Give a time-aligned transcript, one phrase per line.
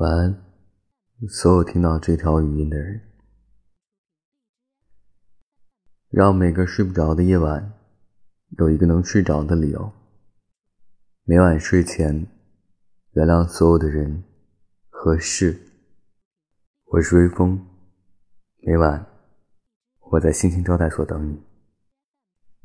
[0.00, 0.34] 晚安
[1.28, 3.02] 所有听到这条语音的人
[6.08, 7.74] 让每个睡不着的夜晚
[8.56, 9.92] 有一个能睡着的理由。
[11.24, 12.26] 每晚睡前
[13.12, 14.24] 原谅所有的人
[14.88, 15.54] 和事。
[16.86, 17.66] 我是微风
[18.62, 19.04] 每晚
[20.12, 21.49] 我在星星招待所等你。